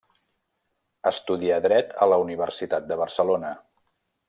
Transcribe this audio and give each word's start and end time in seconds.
Estudià 1.09 1.59
dret 1.67 1.93
a 2.05 2.09
la 2.15 2.19
Universitat 2.25 2.89
de 2.93 2.99
Barcelona. 3.05 3.55